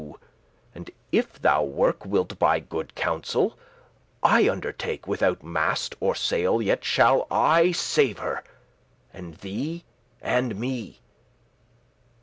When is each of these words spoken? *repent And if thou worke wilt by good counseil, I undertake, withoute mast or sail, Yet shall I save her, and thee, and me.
*repent 0.01 0.23
And 0.73 0.91
if 1.11 1.39
thou 1.39 1.61
worke 1.63 2.07
wilt 2.07 2.39
by 2.39 2.59
good 2.59 2.95
counseil, 2.95 3.55
I 4.23 4.49
undertake, 4.49 5.03
withoute 5.05 5.43
mast 5.43 5.93
or 5.99 6.15
sail, 6.15 6.59
Yet 6.59 6.83
shall 6.83 7.27
I 7.29 7.71
save 7.71 8.17
her, 8.17 8.43
and 9.13 9.35
thee, 9.35 9.83
and 10.19 10.55
me. 10.55 11.01